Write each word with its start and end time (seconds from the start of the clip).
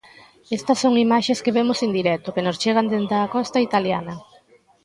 Estas 0.57 0.77
son 0.83 0.93
imaxes 1.05 1.41
que 1.43 1.55
vemos 1.57 1.79
en 1.85 1.91
directo, 1.99 2.33
que 2.35 2.45
nos 2.45 2.59
chegan 2.63 2.89
dende 2.91 3.15
a 3.19 3.31
costa 3.35 3.57
italiana. 3.67 4.13